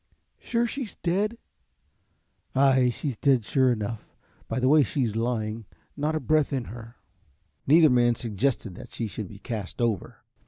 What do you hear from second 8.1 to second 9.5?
suggested that she should be